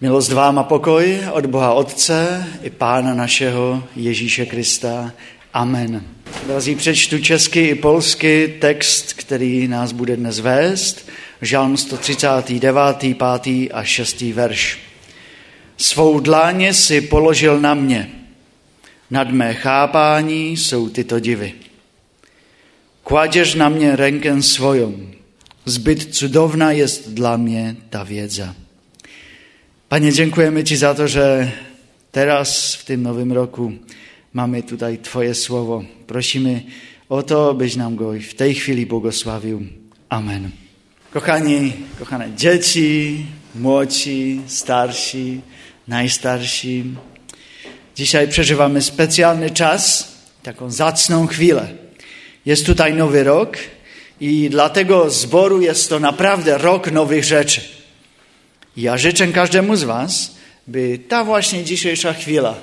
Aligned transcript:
Milost 0.00 0.32
vám 0.32 0.58
a 0.58 0.62
pokoj 0.62 1.20
od 1.32 1.46
Boha 1.46 1.74
Otce 1.74 2.46
i 2.62 2.70
Pána 2.70 3.14
našeho 3.14 3.82
Ježíše 3.96 4.46
Krista. 4.46 5.12
Amen. 5.52 6.02
Drazí, 6.46 6.74
přečtu 6.74 7.18
česky 7.18 7.60
i 7.60 7.74
polsky 7.74 8.56
text, 8.60 9.12
který 9.12 9.68
nás 9.68 9.92
bude 9.92 10.16
dnes 10.16 10.38
vést. 10.38 11.08
Žalm 11.42 11.76
139, 11.76 12.96
5. 13.42 13.68
a 13.72 13.84
6. 13.84 14.20
verš. 14.20 14.78
Svou 15.76 16.20
dláně 16.20 16.74
si 16.74 17.00
položil 17.00 17.60
na 17.60 17.74
mě. 17.74 18.10
Nad 19.10 19.30
mé 19.30 19.54
chápání 19.54 20.56
jsou 20.56 20.88
tyto 20.88 21.20
divy. 21.20 21.52
Kładziesz 23.02 23.54
na 23.54 23.68
mnie 23.68 23.96
rękę 23.96 24.42
swoją. 24.42 24.94
Zbyt 25.64 26.14
cudowna 26.14 26.72
jest 26.72 27.14
dla 27.14 27.36
mnie 27.36 27.76
ta 27.90 28.04
wiedza. 28.04 28.54
Panie, 29.88 30.12
dziękujemy 30.12 30.64
Ci 30.64 30.76
za 30.76 30.94
to, 30.94 31.08
że 31.08 31.50
teraz 32.12 32.74
w 32.74 32.84
tym 32.84 33.02
nowym 33.02 33.32
roku 33.32 33.72
mamy 34.32 34.62
tutaj 34.62 34.98
Twoje 34.98 35.34
słowo. 35.34 35.84
Prosimy 36.06 36.62
o 37.08 37.22
to, 37.22 37.54
byś 37.54 37.76
nam 37.76 37.96
go 37.96 38.12
w 38.30 38.34
tej 38.34 38.54
chwili 38.54 38.86
błogosławił. 38.86 39.62
Amen. 40.08 40.50
Kochani, 41.12 41.72
kochane 41.98 42.28
dzieci, 42.36 43.26
młodsi, 43.54 44.40
starsi, 44.46 45.40
najstarsi, 45.88 46.84
dzisiaj 47.96 48.28
przeżywamy 48.28 48.82
specjalny 48.82 49.50
czas, 49.50 50.12
taką 50.42 50.70
zacną 50.70 51.26
chwilę. 51.26 51.68
Jest 52.46 52.66
tutaj 52.66 52.94
nowy 52.94 53.24
rok 53.24 53.56
i 54.20 54.50
dla 54.50 54.70
tego 54.70 55.10
zboru 55.10 55.60
jest 55.60 55.88
to 55.88 56.00
naprawdę 56.00 56.58
rok 56.58 56.92
nowych 56.92 57.24
rzeczy. 57.24 57.77
Ja 58.78 58.98
życzę 58.98 59.26
każdemu 59.26 59.76
z 59.76 59.84
Was, 59.84 60.34
by 60.66 60.98
ta 61.08 61.24
właśnie 61.24 61.64
dzisiejsza 61.64 62.12
chwila 62.12 62.54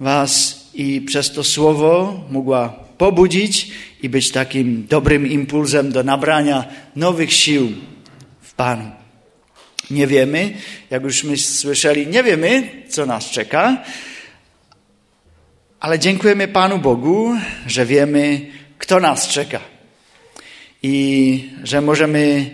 Was 0.00 0.60
i 0.74 1.00
przez 1.00 1.32
to 1.32 1.44
słowo 1.44 2.20
mogła 2.30 2.68
pobudzić 2.98 3.70
i 4.02 4.08
być 4.08 4.30
takim 4.30 4.86
dobrym 4.86 5.26
impulsem 5.26 5.92
do 5.92 6.02
nabrania 6.02 6.64
nowych 6.96 7.32
sił 7.32 7.72
w 8.42 8.54
Panu. 8.54 8.90
Nie 9.90 10.06
wiemy, 10.06 10.54
jak 10.90 11.02
już 11.02 11.24
my 11.24 11.36
słyszeli, 11.36 12.06
nie 12.06 12.22
wiemy, 12.22 12.68
co 12.88 13.06
nas 13.06 13.30
czeka, 13.30 13.84
ale 15.80 15.98
dziękujemy 15.98 16.48
Panu 16.48 16.78
Bogu, 16.78 17.34
że 17.66 17.86
wiemy, 17.86 18.46
kto 18.78 19.00
nas 19.00 19.28
czeka 19.28 19.60
i 20.82 21.50
że 21.62 21.80
możemy 21.80 22.50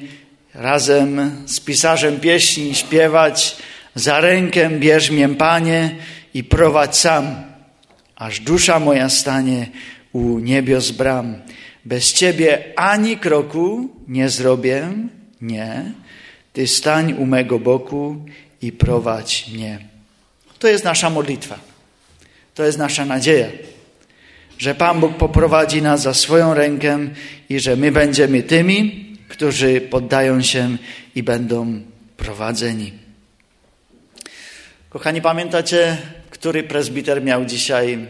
razem 0.54 1.30
z 1.46 1.60
pisarzem 1.60 2.20
pieśni 2.20 2.74
śpiewać 2.74 3.56
za 3.94 4.20
rękę 4.20 4.70
bierz 4.70 5.10
mię, 5.10 5.28
Panie, 5.28 5.96
i 6.34 6.44
prowadź 6.44 6.96
sam, 6.96 7.34
aż 8.16 8.40
dusza 8.40 8.80
moja 8.80 9.08
stanie 9.08 9.66
u 10.12 10.38
niebios 10.38 10.90
bram. 10.90 11.42
Bez 11.84 12.12
Ciebie 12.12 12.72
ani 12.76 13.16
kroku 13.16 13.88
nie 14.08 14.28
zrobię, 14.28 14.88
nie. 15.40 15.92
Ty 16.52 16.66
stań 16.66 17.12
u 17.12 17.26
mego 17.26 17.58
boku 17.58 18.16
i 18.62 18.72
prowadź 18.72 19.48
mnie. 19.54 19.78
To 20.58 20.68
jest 20.68 20.84
nasza 20.84 21.10
modlitwa. 21.10 21.58
To 22.54 22.64
jest 22.64 22.78
nasza 22.78 23.04
nadzieja, 23.04 23.46
że 24.58 24.74
Pan 24.74 25.00
Bóg 25.00 25.16
poprowadzi 25.16 25.82
nas 25.82 26.02
za 26.02 26.14
swoją 26.14 26.54
rękę 26.54 26.98
i 27.48 27.60
że 27.60 27.76
my 27.76 27.92
będziemy 27.92 28.42
tymi, 28.42 29.03
którzy 29.34 29.80
poddają 29.80 30.42
się 30.42 30.76
i 31.14 31.22
będą 31.22 31.80
prowadzeni. 32.16 32.92
Kochani, 34.90 35.22
pamiętacie, 35.22 35.96
który 36.30 36.62
prezbiter 36.62 37.22
miał 37.22 37.44
dzisiaj 37.44 38.06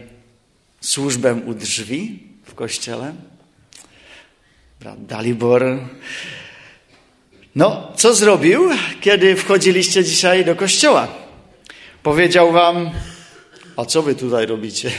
służbę 0.81 1.33
u 1.33 1.53
drzwi 1.53 2.23
w 2.43 2.53
kościele? 2.53 3.13
Brat 4.79 5.05
Dalibor. 5.05 5.79
No, 7.55 7.91
co 7.95 8.15
zrobił, 8.15 8.69
kiedy 9.01 9.35
wchodziliście 9.35 10.03
dzisiaj 10.03 10.45
do 10.45 10.55
kościoła? 10.55 11.07
Powiedział 12.03 12.51
wam, 12.51 12.89
a 13.77 13.85
co 13.85 14.01
wy 14.01 14.15
tutaj 14.15 14.45
robicie? 14.45 14.91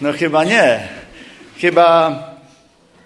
No 0.00 0.12
chyba 0.12 0.44
nie. 0.44 0.88
Chyba 1.60 1.80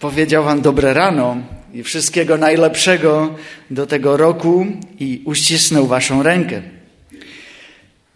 powiedział 0.01 0.45
wam 0.45 0.61
dobre 0.63 0.95
rano, 0.95 1.37
i 1.75 1.83
wszystkiego 1.83 2.37
najlepszego 2.37 3.35
do 3.71 3.87
tego 3.87 4.17
roku 4.17 4.67
i 5.01 5.23
uścisnął 5.25 5.87
waszą 5.87 6.23
rękę. 6.23 6.63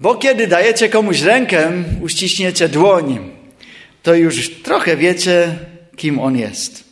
Bo 0.01 0.15
kiedy 0.15 0.47
dajecie 0.47 0.89
komuś 0.89 1.21
rękę, 1.21 1.73
uściśniecie 2.03 2.69
dłoń, 2.69 3.31
to 4.03 4.15
już 4.15 4.51
trochę 4.63 4.97
wiecie, 4.97 5.59
kim 5.97 6.19
on 6.19 6.39
jest. 6.39 6.85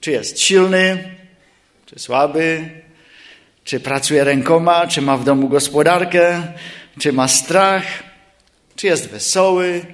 Czy 0.00 0.10
jest 0.10 0.40
silny, 0.40 1.16
czy 1.86 1.98
słaby, 1.98 2.70
czy 3.64 3.80
pracuje 3.80 4.24
rękoma, 4.24 4.86
czy 4.86 5.02
ma 5.02 5.16
w 5.16 5.24
domu 5.24 5.48
gospodarkę, 5.48 6.42
czy 6.98 7.12
ma 7.12 7.28
strach, 7.28 7.84
czy 8.76 8.86
jest 8.86 9.08
wesoły, 9.08 9.84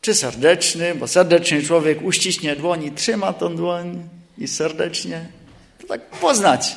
czy 0.00 0.14
serdeczny, 0.14 0.94
bo 0.94 1.08
serdeczny 1.08 1.62
człowiek 1.62 2.02
uściśnie 2.02 2.56
dłoń 2.56 2.84
i 2.84 2.92
trzyma 2.92 3.32
tą 3.32 3.56
dłoń 3.56 4.08
i 4.40 4.48
serdecznie 4.48 5.26
to 5.80 5.86
tak 5.86 6.10
poznać. 6.10 6.76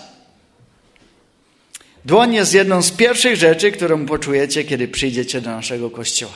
Dłoń 2.06 2.34
jest 2.34 2.54
jedną 2.54 2.82
z 2.82 2.92
pierwszych 2.92 3.36
rzeczy, 3.36 3.72
którą 3.72 4.06
poczujecie, 4.06 4.64
kiedy 4.64 4.88
przyjdziecie 4.88 5.42
do 5.42 5.50
naszego 5.50 5.90
kościoła. 5.90 6.36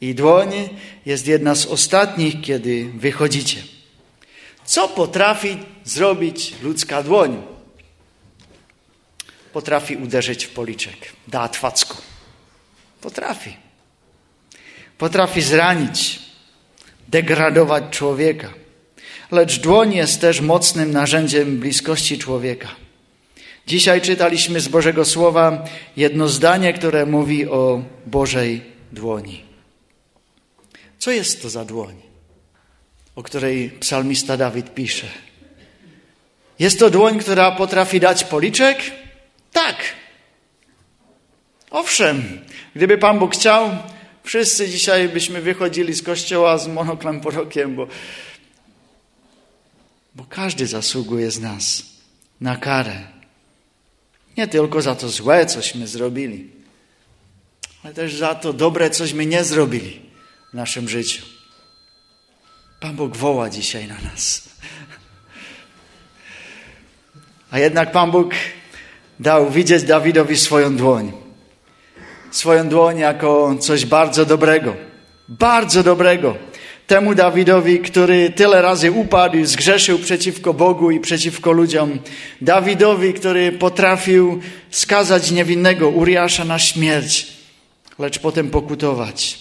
I 0.00 0.14
dłoń 0.14 0.68
jest 1.06 1.26
jedna 1.26 1.54
z 1.54 1.66
ostatnich, 1.66 2.40
kiedy 2.40 2.90
wychodzicie. 2.94 3.62
Co 4.64 4.88
potrafi 4.88 5.58
zrobić 5.84 6.54
ludzka 6.62 7.02
dłoń? 7.02 7.42
Potrafi 9.52 9.96
uderzyć 9.96 10.44
w 10.44 10.50
policzek, 10.50 11.12
da 11.28 11.48
twacku. 11.48 11.96
Potrafi. 13.00 13.56
Potrafi 14.98 15.42
zranić, 15.42 16.18
degradować 17.08 17.84
człowieka 17.90 18.63
lecz 19.30 19.60
dłoń 19.60 19.94
jest 19.94 20.20
też 20.20 20.40
mocnym 20.40 20.90
narzędziem 20.90 21.60
bliskości 21.60 22.18
człowieka. 22.18 22.68
Dzisiaj 23.66 24.00
czytaliśmy 24.00 24.60
z 24.60 24.68
Bożego 24.68 25.04
Słowa 25.04 25.64
jedno 25.96 26.28
zdanie, 26.28 26.72
które 26.72 27.06
mówi 27.06 27.48
o 27.48 27.82
Bożej 28.06 28.62
dłoni. 28.92 29.44
Co 30.98 31.10
jest 31.10 31.42
to 31.42 31.50
za 31.50 31.64
dłoń, 31.64 31.94
o 33.16 33.22
której 33.22 33.70
psalmista 33.70 34.36
Dawid 34.36 34.74
pisze? 34.74 35.06
Jest 36.58 36.78
to 36.78 36.90
dłoń, 36.90 37.18
która 37.18 37.52
potrafi 37.52 38.00
dać 38.00 38.24
policzek? 38.24 38.78
Tak. 39.52 39.76
Owszem, 41.70 42.40
gdyby 42.76 42.98
Pan 42.98 43.18
Bóg 43.18 43.34
chciał, 43.34 43.70
wszyscy 44.24 44.68
dzisiaj 44.68 45.08
byśmy 45.08 45.40
wychodzili 45.40 45.94
z 45.94 46.02
kościoła 46.02 46.58
z 46.58 46.68
monoklem 46.68 47.20
pod 47.20 47.36
okiem, 47.36 47.74
bo 47.74 47.86
bo 50.14 50.24
każdy 50.24 50.66
zasługuje 50.66 51.30
z 51.30 51.40
nas 51.40 51.82
na 52.40 52.56
karę. 52.56 53.00
Nie 54.36 54.48
tylko 54.48 54.82
za 54.82 54.94
to 54.94 55.08
złe, 55.08 55.46
cośmy 55.46 55.86
zrobili, 55.86 56.50
ale 57.82 57.94
też 57.94 58.14
za 58.14 58.34
to 58.34 58.52
dobre, 58.52 58.90
cośmy 58.90 59.26
nie 59.26 59.44
zrobili 59.44 60.00
w 60.50 60.54
naszym 60.54 60.88
życiu. 60.88 61.22
Pan 62.80 62.96
Bóg 62.96 63.16
woła 63.16 63.50
dzisiaj 63.50 63.88
na 63.88 64.00
nas. 64.00 64.48
A 67.50 67.58
jednak 67.58 67.92
Pan 67.92 68.10
Bóg 68.10 68.34
dał 69.20 69.50
widzieć 69.50 69.82
Dawidowi 69.82 70.36
swoją 70.36 70.76
dłoń. 70.76 71.12
Swoją 72.30 72.68
dłoń 72.68 72.98
jako 72.98 73.56
coś 73.60 73.86
bardzo 73.86 74.26
dobrego. 74.26 74.76
Bardzo 75.28 75.82
dobrego 75.82 76.36
temu 76.86 77.14
Dawidowi, 77.14 77.78
który 77.78 78.30
tyle 78.30 78.62
razy 78.62 78.92
upadł 78.92 79.38
i 79.38 79.46
zgrzeszył 79.46 79.98
przeciwko 79.98 80.54
Bogu 80.54 80.90
i 80.90 81.00
przeciwko 81.00 81.52
ludziom. 81.52 81.98
Dawidowi, 82.40 83.14
który 83.14 83.52
potrafił 83.52 84.40
skazać 84.70 85.30
niewinnego 85.30 85.88
Uriasza 85.88 86.44
na 86.44 86.58
śmierć, 86.58 87.26
lecz 87.98 88.18
potem 88.18 88.50
pokutować. 88.50 89.38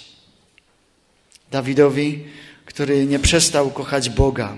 Dawidowi, 1.52 2.24
który 2.66 3.06
nie 3.06 3.20
przestał 3.20 3.72
kochać 3.72 4.10
Boga. 4.10 4.56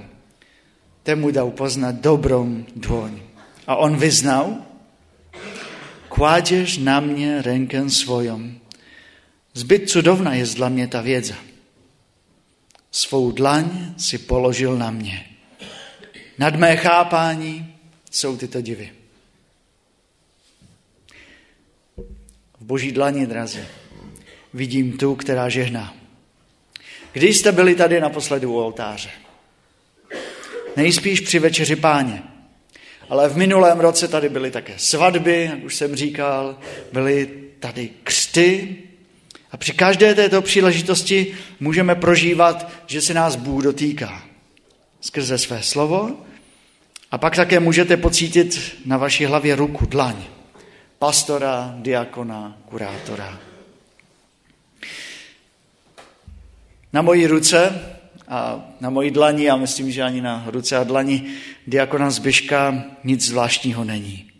Temu 1.03 1.31
dał 1.31 1.51
poznać 1.51 1.95
dobrą 1.95 2.63
dłoń. 2.75 3.19
A 3.65 3.77
on 3.77 3.97
wyznał, 3.97 4.57
kładziesz 6.09 6.77
na 6.77 7.01
mnie 7.01 7.41
rękę 7.41 7.89
swoją. 7.89 8.39
Zbyt 9.53 9.91
cudowna 9.91 10.35
jest 10.35 10.55
dla 10.55 10.69
mnie 10.69 10.87
ta 10.87 11.03
wiedza 11.03 11.35
svou 12.95 13.31
dlaň 13.31 13.93
si 13.97 14.17
položil 14.17 14.77
na 14.77 14.91
mě. 14.91 15.25
Nad 16.37 16.55
mé 16.55 16.77
chápání 16.77 17.75
jsou 18.11 18.37
tyto 18.37 18.61
divy. 18.61 18.91
V 22.59 22.61
boží 22.61 22.91
dlani, 22.91 23.27
drazí, 23.27 23.59
vidím 24.53 24.97
tu, 24.97 25.15
která 25.15 25.49
žehná. 25.49 25.95
Když 27.11 27.37
jste 27.37 27.51
byli 27.51 27.75
tady 27.75 28.01
naposledy 28.01 28.45
u 28.45 28.55
oltáře? 28.55 29.09
Nejspíš 30.75 31.19
při 31.19 31.39
večeři 31.39 31.75
páně. 31.75 32.23
Ale 33.09 33.29
v 33.29 33.37
minulém 33.37 33.79
roce 33.79 34.07
tady 34.07 34.29
byly 34.29 34.51
také 34.51 34.73
svatby, 34.77 35.43
jak 35.51 35.63
už 35.63 35.75
jsem 35.75 35.95
říkal, 35.95 36.59
byly 36.91 37.29
tady 37.59 37.89
křty. 38.03 38.77
A 39.55 39.57
při 39.57 39.71
každé 39.71 40.15
této 40.15 40.41
příležitosti 40.41 41.35
můžeme 41.59 41.95
prožívat, 41.95 42.71
že 42.87 43.01
se 43.01 43.13
nás 43.13 43.35
Bůh 43.35 43.63
dotýká 43.63 44.23
skrze 45.01 45.37
své 45.37 45.63
slovo. 45.63 46.17
A 47.11 47.17
pak 47.17 47.35
také 47.35 47.59
můžete 47.59 47.97
pocítit 47.97 48.75
na 48.85 48.97
vaší 48.97 49.25
hlavě 49.25 49.55
ruku, 49.55 49.85
dlaň. 49.85 50.15
Pastora, 50.99 51.75
diakona, 51.77 52.57
kurátora. 52.65 53.39
Na 56.93 57.01
mojí 57.01 57.27
ruce 57.27 57.81
a 58.27 58.65
na 58.81 58.89
mojí 58.89 59.11
dlani, 59.11 59.49
a 59.49 59.55
myslím, 59.55 59.91
že 59.91 60.03
ani 60.03 60.21
na 60.21 60.43
ruce 60.47 60.77
a 60.77 60.83
dlani 60.83 61.23
diakona 61.67 62.09
Zbyška 62.09 62.83
nic 63.03 63.25
zvláštního 63.25 63.83
není. 63.83 64.31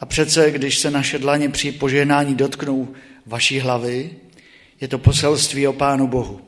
A 0.00 0.06
přece, 0.06 0.50
když 0.50 0.78
se 0.78 0.90
naše 0.90 1.18
dlaně 1.18 1.48
při 1.48 1.72
požehnání 1.72 2.34
dotknou 2.34 2.88
vaší 3.28 3.58
hlavy, 3.58 4.10
je 4.80 4.88
to 4.88 4.98
poselství 4.98 5.66
o 5.66 5.72
Pánu 5.72 6.06
Bohu. 6.06 6.40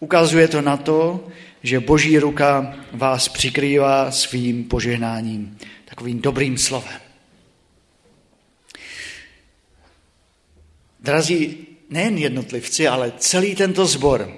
Ukazuje 0.00 0.48
to 0.48 0.62
na 0.62 0.76
to, 0.76 1.26
že 1.62 1.80
boží 1.80 2.18
ruka 2.18 2.74
vás 2.92 3.28
přikrývá 3.28 4.10
svým 4.10 4.64
požehnáním, 4.64 5.58
takovým 5.84 6.20
dobrým 6.20 6.58
slovem. 6.58 7.00
Drazí 11.00 11.66
nejen 11.90 12.18
jednotlivci, 12.18 12.88
ale 12.88 13.12
celý 13.18 13.54
tento 13.54 13.86
zbor 13.86 14.32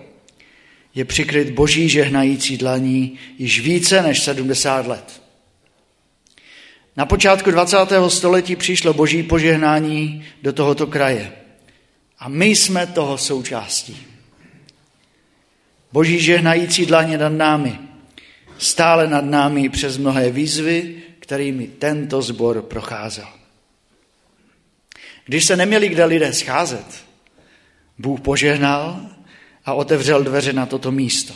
je 0.94 1.04
přikryt 1.04 1.50
boží 1.50 1.88
žehnající 1.88 2.56
dlaní 2.56 3.19
již 3.38 3.61
více 3.61 4.02
než 4.02 4.22
70 4.22 4.87
let. 4.87 5.22
Na 6.96 7.06
počátku 7.06 7.50
20. 7.50 7.76
století 8.08 8.56
přišlo 8.56 8.94
boží 8.94 9.22
požehnání 9.22 10.25
do 10.43 10.52
tohoto 10.52 10.87
kraje. 10.87 11.32
A 12.18 12.28
my 12.28 12.46
jsme 12.46 12.86
toho 12.86 13.18
součástí. 13.18 14.06
Boží 15.92 16.20
žehnající 16.20 16.86
dlaně 16.86 17.18
nad 17.18 17.28
námi, 17.32 17.78
stále 18.58 19.08
nad 19.08 19.24
námi 19.24 19.68
přes 19.68 19.96
mnohé 19.96 20.30
výzvy, 20.30 21.02
kterými 21.18 21.66
tento 21.66 22.22
zbor 22.22 22.62
procházel. 22.62 23.28
Když 25.24 25.44
se 25.44 25.56
neměli 25.56 25.88
kde 25.88 26.04
lidé 26.04 26.32
scházet, 26.32 27.04
Bůh 27.98 28.20
požehnal 28.20 29.00
a 29.64 29.74
otevřel 29.74 30.22
dveře 30.22 30.52
na 30.52 30.66
toto 30.66 30.92
místo. 30.92 31.34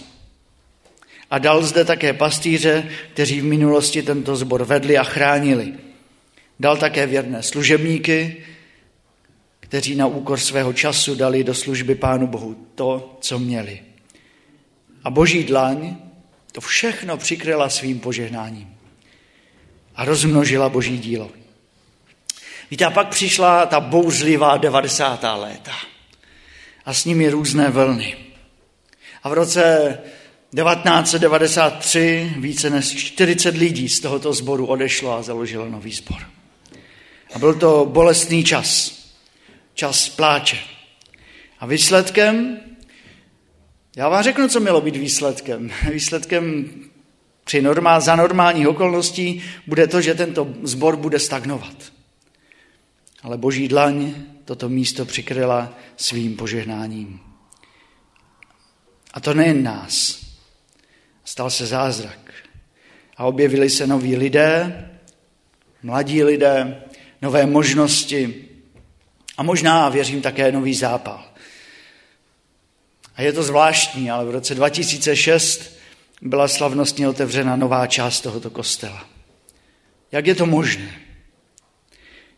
A 1.30 1.38
dal 1.38 1.62
zde 1.62 1.84
také 1.84 2.12
pastýře, 2.12 2.90
kteří 3.12 3.40
v 3.40 3.44
minulosti 3.44 4.02
tento 4.02 4.36
zbor 4.36 4.64
vedli 4.64 4.98
a 4.98 5.04
chránili. 5.04 5.74
Dal 6.60 6.76
také 6.76 7.06
věrné 7.06 7.42
služebníky, 7.42 8.44
kteří 9.72 9.94
na 9.94 10.06
úkor 10.06 10.40
svého 10.40 10.72
času 10.72 11.14
dali 11.14 11.44
do 11.44 11.54
služby 11.54 11.94
Pánu 11.94 12.26
Bohu 12.26 12.66
to, 12.74 13.18
co 13.20 13.38
měli. 13.38 13.80
A 15.04 15.10
boží 15.10 15.44
dlaň 15.44 15.96
to 16.52 16.60
všechno 16.60 17.16
přikryla 17.16 17.68
svým 17.68 18.00
požehnáním 18.00 18.76
a 19.96 20.04
rozmnožila 20.04 20.68
boží 20.68 20.98
dílo. 20.98 21.30
Víte, 22.70 22.84
a 22.84 22.90
pak 22.90 23.08
přišla 23.08 23.66
ta 23.66 23.80
bouřlivá 23.80 24.56
90. 24.56 25.24
léta 25.36 25.74
a 26.84 26.94
s 26.94 27.04
nimi 27.04 27.30
různé 27.30 27.70
vlny. 27.70 28.16
A 29.22 29.28
v 29.28 29.32
roce 29.32 29.98
1993 30.54 32.32
více 32.36 32.70
než 32.70 32.94
40 32.96 33.56
lidí 33.56 33.88
z 33.88 34.00
tohoto 34.00 34.32
sboru 34.32 34.66
odešlo 34.66 35.12
a 35.12 35.22
založilo 35.22 35.68
nový 35.68 35.92
sbor. 35.92 36.20
A 37.34 37.38
byl 37.38 37.54
to 37.54 37.86
bolestný 37.92 38.44
čas, 38.44 39.01
čas 39.74 40.08
pláče. 40.08 40.58
A 41.58 41.66
výsledkem 41.66 42.60
já 43.96 44.08
vám 44.08 44.22
řeknu, 44.22 44.48
co 44.48 44.60
mělo 44.60 44.80
být 44.80 44.96
výsledkem. 44.96 45.70
Výsledkem 45.92 46.70
při 47.44 47.62
normál, 47.62 48.00
za 48.00 48.16
normálních 48.16 48.68
okolností 48.68 49.42
bude 49.66 49.86
to, 49.86 50.00
že 50.00 50.14
tento 50.14 50.54
zbor 50.62 50.96
bude 50.96 51.18
stagnovat. 51.18 51.92
Ale 53.22 53.38
boží 53.38 53.68
dlaň 53.68 54.14
toto 54.44 54.68
místo 54.68 55.04
přikryla 55.04 55.78
svým 55.96 56.36
požehnáním. 56.36 57.20
A 59.14 59.20
to 59.20 59.34
nejen 59.34 59.62
nás. 59.62 60.26
Stal 61.24 61.50
se 61.50 61.66
zázrak. 61.66 62.18
A 63.16 63.24
objevili 63.24 63.70
se 63.70 63.86
noví 63.86 64.16
lidé, 64.16 64.88
mladí 65.82 66.22
lidé, 66.22 66.82
nové 67.22 67.46
možnosti 67.46 68.48
a 69.42 69.44
možná, 69.44 69.88
věřím, 69.88 70.22
také 70.22 70.52
nový 70.52 70.74
zápal. 70.74 71.24
A 73.16 73.22
je 73.22 73.32
to 73.32 73.42
zvláštní, 73.42 74.10
ale 74.10 74.24
v 74.24 74.30
roce 74.30 74.54
2006 74.54 75.78
byla 76.22 76.48
slavnostně 76.48 77.08
otevřena 77.08 77.56
nová 77.56 77.86
část 77.86 78.20
tohoto 78.20 78.50
kostela. 78.50 79.06
Jak 80.12 80.26
je 80.26 80.34
to 80.34 80.46
možné? 80.46 80.94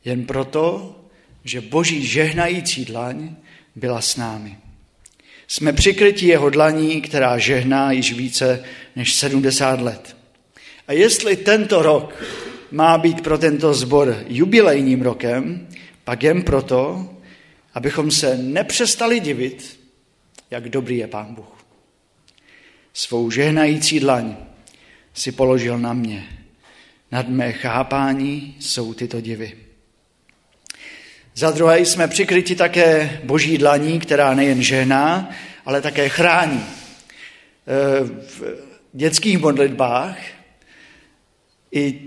Jen 0.04 0.24
proto, 0.24 0.96
že 1.44 1.60
boží 1.60 2.06
žehnající 2.06 2.84
dlaň 2.84 3.36
byla 3.76 4.00
s 4.00 4.16
námi. 4.16 4.58
Jsme 5.48 5.72
přikryti 5.72 6.26
jeho 6.26 6.50
dlaní, 6.50 7.00
která 7.00 7.38
žehná 7.38 7.92
již 7.92 8.12
více 8.12 8.64
než 8.96 9.14
70 9.14 9.80
let. 9.80 10.16
A 10.88 10.92
jestli 10.92 11.36
tento 11.36 11.82
rok 11.82 12.22
má 12.70 12.98
být 12.98 13.20
pro 13.20 13.38
tento 13.38 13.74
zbor 13.74 14.24
jubilejním 14.28 15.02
rokem, 15.02 15.68
pak 16.04 16.22
jen 16.22 16.42
proto, 16.42 17.10
abychom 17.74 18.10
se 18.10 18.36
nepřestali 18.36 19.20
divit, 19.20 19.80
jak 20.50 20.68
dobrý 20.68 20.98
je 20.98 21.06
Pán 21.06 21.34
Bůh. 21.34 21.64
Svou 22.92 23.30
žehnající 23.30 24.00
dlaň 24.00 24.36
si 25.14 25.32
položil 25.32 25.78
na 25.78 25.92
mě. 25.92 26.28
Nad 27.12 27.28
mé 27.28 27.52
chápání 27.52 28.56
jsou 28.60 28.94
tyto 28.94 29.20
divy. 29.20 29.56
Za 31.34 31.50
druhé 31.50 31.80
jsme 31.80 32.08
přikryti 32.08 32.56
také 32.56 33.20
boží 33.24 33.58
dlaní, 33.58 34.00
která 34.00 34.34
nejen 34.34 34.62
žehná, 34.62 35.30
ale 35.66 35.82
také 35.82 36.08
chrání. 36.08 36.60
E, 36.60 38.04
v 38.04 38.42
dětských 38.92 39.38
modlitbách 39.38 40.18
i 41.72 42.00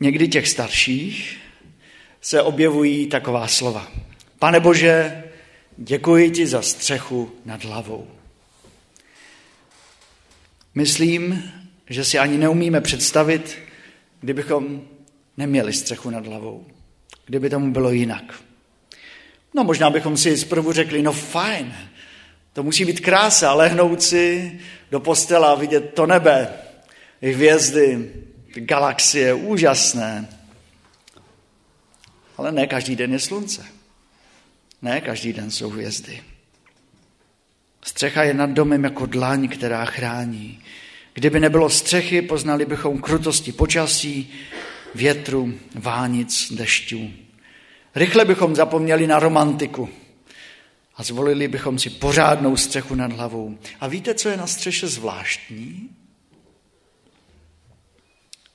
někdy 0.00 0.28
těch 0.28 0.48
starších 0.48 1.41
se 2.22 2.42
objevují 2.42 3.06
taková 3.06 3.48
slova. 3.48 3.88
Pane 4.38 4.60
Bože, 4.60 5.22
Děkuji 5.76 6.30
ti 6.30 6.46
za 6.46 6.62
střechu 6.62 7.32
nad 7.44 7.64
hlavou. 7.64 8.08
Myslím, 10.74 11.52
že 11.90 12.04
si 12.04 12.18
ani 12.18 12.38
neumíme 12.38 12.80
představit, 12.80 13.58
kdybychom 14.20 14.82
neměli 15.36 15.72
střechu 15.72 16.10
nad 16.10 16.26
hlavou. 16.26 16.66
Kdyby 17.26 17.50
tomu 17.50 17.72
bylo 17.72 17.90
jinak. 17.90 18.42
No 19.54 19.64
možná 19.64 19.90
bychom 19.90 20.16
si 20.16 20.38
zprvu 20.38 20.72
řekli, 20.72 21.02
no 21.02 21.12
fajn, 21.12 21.74
to 22.52 22.62
musí 22.62 22.84
být 22.84 23.00
krása, 23.00 23.54
lehnout 23.54 24.02
si 24.02 24.60
do 24.90 25.00
postela 25.00 25.52
a 25.52 25.54
vidět 25.54 25.94
to 25.94 26.06
nebe, 26.06 26.48
hvězdy, 27.22 28.12
galaxie, 28.54 29.34
úžasné. 29.34 30.28
Ale 32.36 32.52
ne 32.52 32.66
každý 32.66 32.96
den 32.96 33.12
je 33.12 33.18
slunce. 33.18 33.66
Ne, 34.82 35.00
každý 35.00 35.32
den 35.32 35.50
jsou 35.50 35.70
hvězdy. 35.70 36.22
Střecha 37.84 38.22
je 38.22 38.34
nad 38.34 38.50
domem 38.50 38.84
jako 38.84 39.06
dlaň, 39.06 39.48
která 39.48 39.84
chrání. 39.84 40.62
Kdyby 41.14 41.40
nebylo 41.40 41.70
střechy, 41.70 42.22
poznali 42.22 42.64
bychom 42.64 43.00
krutosti 43.00 43.52
počasí, 43.52 44.32
větru, 44.94 45.54
vánic, 45.74 46.52
dešťů. 46.52 47.10
Rychle 47.94 48.24
bychom 48.24 48.56
zapomněli 48.56 49.06
na 49.06 49.18
romantiku 49.18 49.88
a 50.96 51.02
zvolili 51.02 51.48
bychom 51.48 51.78
si 51.78 51.90
pořádnou 51.90 52.56
střechu 52.56 52.94
nad 52.94 53.12
hlavou. 53.12 53.58
A 53.80 53.88
víte, 53.88 54.14
co 54.14 54.28
je 54.28 54.36
na 54.36 54.46
střeše 54.46 54.88
zvláštní? 54.88 55.90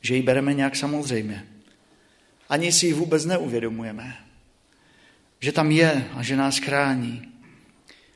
Že 0.01 0.15
ji 0.15 0.22
bereme 0.22 0.53
nějak 0.53 0.75
samozřejmě. 0.75 1.48
Ani 2.50 2.72
si 2.72 2.86
ji 2.86 2.94
vůbec 2.94 3.25
neuvědomujeme 3.25 4.27
že 5.39 5.51
tam 5.51 5.72
je 5.72 6.08
a 6.13 6.24
že 6.24 6.36
nás 6.36 6.58
chrání. 6.58 7.22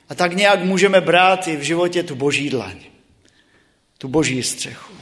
A 0.10 0.16
tak 0.16 0.34
nějak 0.34 0.64
můžeme 0.64 1.02
brát 1.02 1.48
i 1.48 1.58
v 1.58 1.62
životě 1.62 2.04
tu 2.04 2.16
boží 2.16 2.50
dlaň, 2.50 2.80
tu 3.98 4.08
boží 4.08 4.44
střechu, 4.44 4.94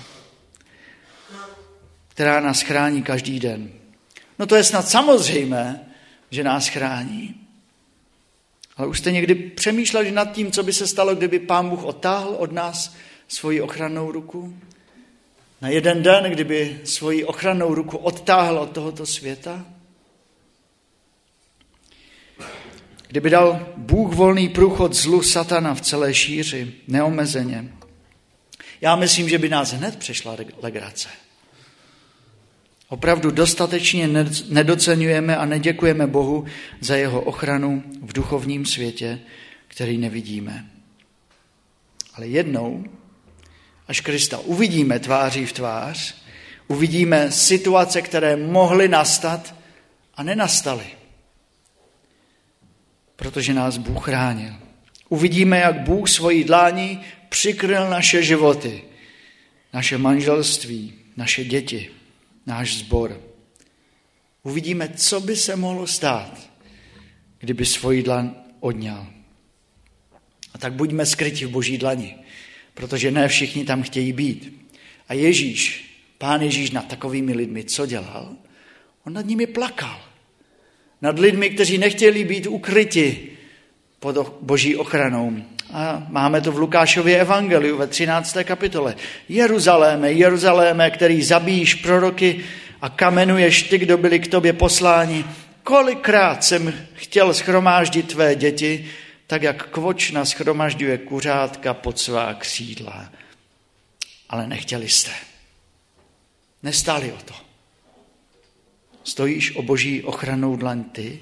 která 2.08 2.40
nás 2.40 2.62
chrání 2.62 3.04
každý 3.04 3.40
den. 3.40 3.72
No 4.40 4.46
to 4.46 4.56
je 4.56 4.64
snad 4.64 4.88
samozřejmé, 4.88 5.86
že 6.32 6.44
nás 6.44 6.68
chrání. 6.68 7.36
Ale 8.78 8.88
už 8.88 9.00
jste 9.00 9.12
někdy 9.12 9.36
přemýšleli 9.36 10.12
nad 10.12 10.32
tím, 10.32 10.52
co 10.52 10.64
by 10.64 10.74
se 10.74 10.88
stalo, 10.88 11.16
kdyby 11.16 11.40
Pán 11.40 11.70
Bůh 11.70 11.84
otáhl 11.84 12.30
od 12.30 12.52
nás 12.52 12.96
svoji 13.28 13.62
ochrannou 13.62 14.12
ruku? 14.12 14.58
Na 15.62 15.70
jeden 15.70 16.04
den, 16.04 16.24
kdyby 16.24 16.82
svoji 16.84 17.26
ochrannou 17.26 17.74
ruku 17.74 17.98
odtáhl 17.98 18.58
od 18.58 18.72
tohoto 18.72 19.06
světa? 19.06 19.66
Kdyby 23.08 23.30
dal 23.30 23.74
Bůh 23.78 24.16
volný 24.16 24.50
průchod 24.50 24.94
zlu 24.94 25.22
satana 25.22 25.76
v 25.76 25.82
celé 25.82 26.14
šíři, 26.14 26.74
neomezeně, 26.88 27.74
já 28.82 28.96
myslím, 28.96 29.30
že 29.30 29.38
by 29.38 29.50
nás 29.50 29.74
hned 29.74 29.96
přešla 29.96 30.38
legrace. 30.62 31.10
Opravdu 32.90 33.32
dostatečně 33.32 34.08
nedocenujeme 34.50 35.38
a 35.38 35.46
neděkujeme 35.46 36.08
Bohu 36.08 36.46
za 36.82 36.96
jeho 36.96 37.22
ochranu 37.22 37.84
v 38.02 38.14
duchovním 38.14 38.66
světě, 38.66 39.20
který 39.68 39.98
nevidíme. 39.98 40.66
Ale 42.14 42.28
jednou, 42.28 42.84
až 43.90 44.02
Krista 44.02 44.38
uvidíme 44.38 45.00
tváří 45.00 45.46
v 45.46 45.54
tvář, 45.54 46.16
uvidíme 46.68 47.32
situace, 47.32 48.02
které 48.02 48.36
mohly 48.36 48.88
nastat 48.88 49.56
a 50.16 50.24
nenastaly. 50.24 50.86
Protože 53.16 53.54
nás 53.54 53.78
Bůh 53.78 54.06
chránil. 54.06 54.54
Uvidíme, 55.10 55.60
jak 55.60 55.80
Bůh 55.80 56.10
svojí 56.10 56.44
dlání 56.44 57.02
přikryl 57.30 57.90
naše 57.90 58.24
životy, 58.24 58.84
naše 59.74 59.98
manželství, 59.98 60.94
naše 61.18 61.44
děti 61.44 61.90
náš 62.46 62.78
zbor. 62.78 63.22
Uvidíme, 64.44 64.90
co 64.90 65.22
by 65.22 65.36
se 65.36 65.56
mohlo 65.56 65.88
stát, 65.88 66.50
kdyby 67.40 67.66
svoji 67.66 68.04
dlan 68.04 68.36
odňal. 68.60 69.08
A 70.54 70.58
tak 70.58 70.74
buďme 70.74 71.06
skryti 71.06 71.46
v 71.46 71.50
boží 71.50 71.78
dlani, 71.78 72.19
protože 72.80 73.12
ne 73.12 73.28
všichni 73.28 73.66
tam 73.66 73.84
chtějí 73.84 74.14
být. 74.14 74.70
A 75.08 75.14
Ježíš, 75.14 75.92
pán 76.18 76.42
Ježíš 76.42 76.72
nad 76.72 76.88
takovými 76.88 77.34
lidmi, 77.34 77.64
co 77.64 77.86
dělal? 77.86 78.30
On 79.06 79.14
nad 79.14 79.26
nimi 79.26 79.48
plakal. 79.48 80.00
Nad 81.02 81.20
lidmi, 81.20 81.50
kteří 81.50 81.78
nechtěli 81.78 82.24
být 82.24 82.48
ukryti 82.48 83.20
pod 84.00 84.38
boží 84.42 84.76
ochranou. 84.76 85.36
A 85.74 86.08
máme 86.10 86.42
to 86.42 86.52
v 86.52 86.60
Lukášově 86.60 87.20
evangeliu 87.20 87.78
ve 87.78 87.88
13. 87.88 88.38
kapitole. 88.44 88.96
Jeruzaléme, 89.30 90.12
Jeruzaléme, 90.12 90.92
který 90.92 91.22
zabíjíš 91.22 91.76
proroky 91.76 92.40
a 92.82 92.90
kamenuješ 92.90 93.64
ty, 93.64 93.78
kdo 93.78 93.98
byli 93.98 94.20
k 94.20 94.28
tobě 94.28 94.54
posláni. 94.54 95.26
Kolikrát 95.64 96.44
jsem 96.44 96.74
chtěl 96.94 97.34
schromáždit 97.34 98.08
tvé 98.08 98.36
děti, 98.36 98.86
tak 99.30 99.42
jak 99.42 99.70
kvočna 99.70 100.26
schromažďuje 100.26 100.98
kuřátka 100.98 101.74
pod 101.74 102.00
svá 102.00 102.34
křídla. 102.34 103.12
Ale 104.30 104.48
nechtěli 104.48 104.90
jste. 104.90 105.12
Nestáli 106.64 107.12
o 107.12 107.18
to. 107.26 107.34
Stojíš 109.04 109.56
o 109.56 109.62
boží 109.62 110.04
ochranou 110.04 110.56
dlaň 110.56 110.84
ty, 110.84 111.20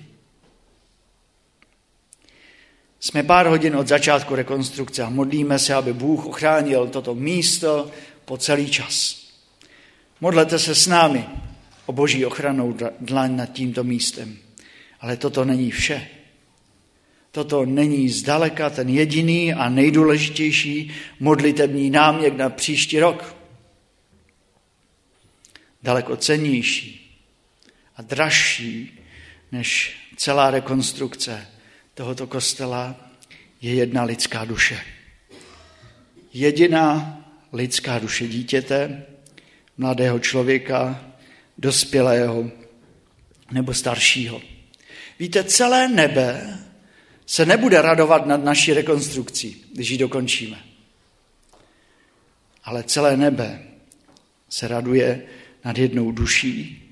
jsme 3.00 3.24
pár 3.24 3.48
hodin 3.48 3.76
od 3.76 3.88
začátku 3.88 4.36
rekonstrukce 4.36 5.04
a 5.04 5.10
modlíme 5.10 5.60
se, 5.60 5.74
aby 5.74 5.94
Bůh 5.94 6.26
ochránil 6.26 6.88
toto 6.88 7.16
místo 7.16 7.92
po 8.26 8.38
celý 8.38 8.70
čas. 8.70 9.24
Modlete 10.22 10.60
se 10.60 10.76
s 10.76 10.88
námi 10.88 11.26
o 11.86 11.92
boží 11.92 12.26
ochranou 12.26 12.78
dlaň 13.00 13.36
nad 13.36 13.46
tímto 13.46 13.84
místem. 13.84 14.38
Ale 15.00 15.18
toto 15.18 15.46
není 15.46 15.72
vše. 15.72 16.17
Toto 17.38 17.65
není 17.65 18.10
zdaleka 18.10 18.70
ten 18.70 18.89
jediný 18.89 19.53
a 19.53 19.70
nejdůležitější 19.70 20.91
modlitební 21.20 21.89
náměk 21.89 22.38
na 22.38 22.50
příští 22.50 23.00
rok. 23.00 23.36
Daleko 25.84 26.17
cennější 26.17 27.17
a 27.96 28.01
dražší 28.01 29.00
než 29.51 29.98
celá 30.15 30.51
rekonstrukce 30.51 31.48
tohoto 31.94 32.27
kostela 32.27 32.96
je 33.62 33.74
jedna 33.74 34.03
lidská 34.03 34.46
duše. 34.46 34.82
Jediná 36.34 37.17
lidská 37.53 38.00
duše 38.00 38.27
dítěte, 38.27 39.06
mladého 39.77 40.20
člověka, 40.20 41.06
dospělého 41.58 42.51
nebo 43.51 43.74
staršího. 43.74 44.41
Víte, 45.20 45.44
celé 45.44 45.88
nebe 45.88 46.58
se 47.27 47.46
nebude 47.46 47.81
radovat 47.81 48.25
nad 48.25 48.43
naší 48.43 48.74
rekonstrukcí, 48.74 49.65
když 49.74 49.89
ji 49.89 49.98
dokončíme. 49.98 50.60
Ale 52.63 52.84
celé 52.84 53.17
nebe 53.17 53.63
se 54.50 54.67
raduje 54.67 55.24
nad 55.65 55.77
jednou 55.77 56.12
duší, 56.12 56.84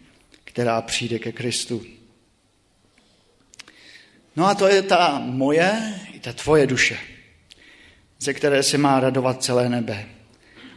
která 0.44 0.82
přijde 0.82 1.20
ke 1.20 1.32
Kristu. 1.32 1.84
No 4.36 4.46
a 4.46 4.56
to 4.56 4.68
je 4.68 4.82
ta 4.82 5.20
moje 5.26 6.00
i 6.14 6.20
ta 6.20 6.34
tvoje 6.34 6.68
duše, 6.68 6.98
ze 8.20 8.34
které 8.34 8.64
se 8.64 8.78
má 8.78 9.00
radovat 9.00 9.44
celé 9.44 9.70
nebe. 9.70 10.06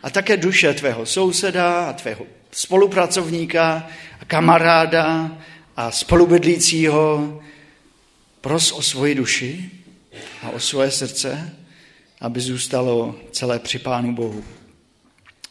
A 0.03 0.11
také 0.11 0.37
duše 0.37 0.75
tvého 0.75 1.07
souseda 1.07 1.89
a 1.89 1.93
tvého 1.93 2.27
spolupracovníka 2.51 3.91
a 4.21 4.25
kamaráda 4.25 5.39
a 5.77 5.91
spolubydlícího. 5.91 7.43
Pros 8.49 8.73
o 8.73 8.83
svoji 8.83 9.15
duši 9.15 9.71
a 10.43 10.51
o 10.51 10.61
svoje 10.61 10.91
srdce, 10.91 11.57
aby 12.21 12.41
zůstalo 12.41 13.21
celé 13.33 13.59
při 13.59 13.79
Pánu 13.79 14.15
Bohu. 14.15 14.45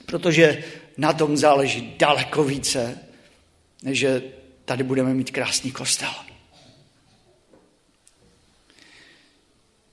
Protože 0.06 0.64
na 0.98 1.14
tom 1.14 1.38
záleží 1.38 1.96
daleko 2.00 2.44
více, 2.44 3.00
než 3.84 4.00
že 4.00 4.24
tady 4.66 4.84
budeme 4.84 5.14
mít 5.14 5.32
krásný 5.32 5.72
kostel. 5.72 6.10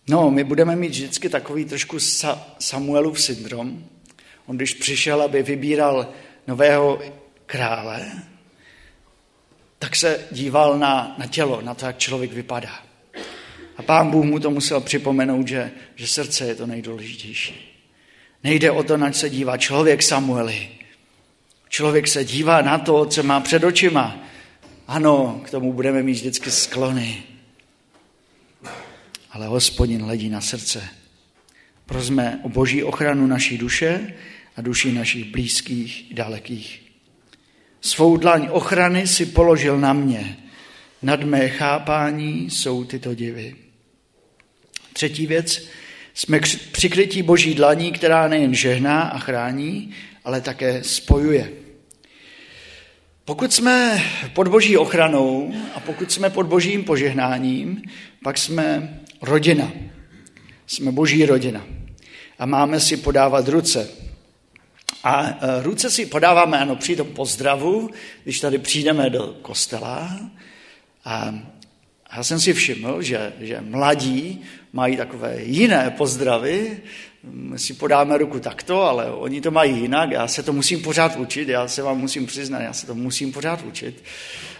No, 0.09 0.31
my 0.31 0.45
budeme 0.45 0.77
mít 0.77 0.89
vždycky 0.89 1.29
takový 1.29 1.65
trošku 1.65 1.99
Samuelův 2.59 3.21
syndrom. 3.21 3.85
On 4.47 4.57
když 4.57 4.75
přišel, 4.75 5.23
aby 5.23 5.43
vybíral 5.43 6.09
nového 6.47 7.03
krále, 7.47 8.13
tak 9.79 9.97
se 9.97 10.27
díval 10.31 10.79
na, 10.79 11.15
na 11.19 11.27
tělo, 11.27 11.61
na 11.61 11.75
to, 11.75 11.87
jak 11.87 11.99
člověk 11.99 12.33
vypadá. 12.33 12.94
A 13.77 13.83
pán 13.83 14.11
Bůh 14.11 14.25
mu 14.25 14.39
to 14.39 14.51
musel 14.51 14.81
připomenout, 14.81 15.49
že, 15.49 15.71
že 15.95 16.07
srdce 16.07 16.47
je 16.47 16.55
to 16.55 16.67
nejdůležitější. 16.67 17.81
Nejde 18.45 18.71
o 18.71 18.83
to, 18.83 18.97
na 18.97 19.13
se 19.13 19.31
dívá 19.31 19.57
člověk 19.57 20.03
Samueli. 20.03 20.69
Člověk 21.69 22.09
se 22.09 22.25
dívá 22.25 22.63
na 22.63 22.79
to, 22.79 23.07
co 23.07 23.23
má 23.23 23.41
před 23.41 23.65
očima. 23.65 24.19
Ano, 24.89 25.41
k 25.45 25.51
tomu 25.51 25.73
budeme 25.73 26.03
mít 26.03 26.13
vždycky 26.13 26.51
sklony 26.51 27.23
ale 29.35 29.47
hospodin 29.47 30.03
hledí 30.03 30.29
na 30.29 30.41
srdce. 30.41 30.89
Prosme 31.87 32.41
o 32.43 32.49
boží 32.49 32.83
ochranu 32.83 33.27
naší 33.27 33.59
duše 33.59 34.15
a 34.57 34.61
duši 34.61 34.93
našich 34.93 35.25
blízkých 35.25 36.11
i 36.11 36.15
dalekých. 36.15 36.83
Svou 37.81 38.17
dlaň 38.17 38.49
ochrany 38.51 39.07
si 39.07 39.27
položil 39.27 39.79
na 39.79 39.93
mě. 39.93 40.37
Nad 41.03 41.23
mé 41.23 41.49
chápání 41.49 42.51
jsou 42.51 42.85
tyto 42.85 43.15
divy. 43.15 43.57
Třetí 44.95 45.27
věc, 45.27 45.69
jsme 46.15 46.41
přikrytí 46.73 47.23
boží 47.23 47.55
dlaní, 47.55 47.93
která 47.93 48.29
nejen 48.29 48.55
žehná 48.55 49.03
a 49.03 49.19
chrání, 49.19 49.91
ale 50.25 50.41
také 50.41 50.85
spojuje. 50.85 51.53
Pokud 53.25 53.53
jsme 53.53 54.05
pod 54.33 54.49
boží 54.49 54.77
ochranou 54.77 55.55
a 55.75 55.81
pokud 55.81 56.13
jsme 56.13 56.31
pod 56.31 56.47
božím 56.47 56.85
požehnáním, 56.85 57.83
pak 58.23 58.39
jsme 58.39 58.99
rodina. 59.23 59.73
Jsme 60.67 60.93
boží 60.93 61.27
rodina. 61.27 61.67
A 62.39 62.47
máme 62.47 62.81
si 62.81 62.97
podávat 62.97 63.49
ruce. 63.49 63.89
A 65.05 65.27
e, 65.27 65.63
ruce 65.63 65.91
si 65.91 66.07
podáváme 66.07 66.59
ano, 66.59 66.77
při 66.77 66.97
tom 66.97 67.07
pozdravu, 67.07 67.91
když 68.25 68.41
tady 68.41 68.59
přijdeme 68.59 69.11
do 69.11 69.37
kostela. 69.43 70.21
A 71.05 71.35
já 72.17 72.23
jsem 72.23 72.41
si 72.41 72.53
všiml, 72.53 73.03
že, 73.03 73.33
že 73.41 73.61
mladí 73.61 74.43
mají 74.73 74.97
takové 74.97 75.43
jiné 75.43 75.91
pozdravy. 75.91 76.79
My 77.23 77.59
si 77.59 77.75
podáme 77.75 78.19
ruku 78.19 78.41
takto, 78.41 78.83
ale 78.83 79.11
oni 79.11 79.41
to 79.41 79.51
mají 79.51 79.81
jinak. 79.81 80.11
Já 80.11 80.29
se 80.29 80.43
to 80.43 80.53
musím 80.53 80.83
pořád 80.83 81.17
učit, 81.17 81.49
já 81.49 81.69
se 81.69 81.83
vám 81.83 81.99
musím 81.99 82.27
přiznat, 82.27 82.61
já 82.61 82.73
se 82.73 82.87
to 82.87 82.95
musím 82.95 83.33
pořád 83.33 83.63
učit. 83.63 84.05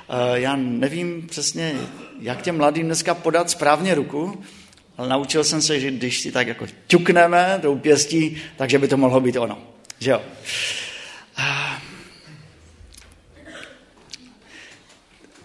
E, 0.09 0.41
já 0.41 0.57
nevím 0.57 1.27
přesně, 1.27 1.75
jak 2.21 2.43
těm 2.43 2.57
mladým 2.57 2.87
dneska 2.87 3.15
podat 3.15 3.51
správně 3.51 3.95
ruku, 3.95 4.43
ale 4.97 5.09
naučil 5.09 5.45
jsem 5.45 5.63
se, 5.63 5.81
že 5.81 5.91
když 5.91 6.21
si 6.21 6.33
tak 6.33 6.47
jako 6.47 6.67
ťukneme 6.87 7.59
tou 7.63 7.79
pěstí, 7.79 8.43
takže 8.57 8.79
by 8.79 8.89
to 8.89 8.97
mohlo 8.97 9.21
být 9.21 9.37
ono. 9.37 9.59
Že 9.99 10.11
jo? 10.11 10.23